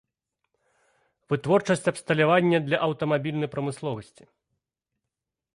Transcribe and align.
Вытворчасць 1.33 1.89
абсталявання 1.93 2.57
для 2.71 2.77
аўтамабільнай 2.89 3.49
прамысловасці. 3.55 4.23